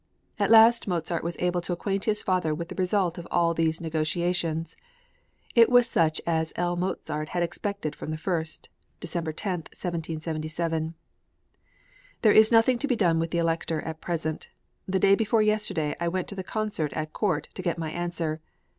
[0.39, 3.79] At last Mozart was able to acquaint his father with the result of all these
[3.79, 4.75] negotiations;
[5.53, 6.75] it was such as L.
[6.75, 8.67] Mozart had expected from the first
[8.99, 10.95] (December 10, 1777):
[12.23, 14.49] There is nothing to be done with the Elector at present.
[14.87, 18.41] The day before yesterday I went to the concert at court to get my answer.